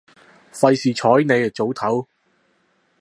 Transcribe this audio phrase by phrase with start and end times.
[0.51, 2.07] 費事睬你，早唞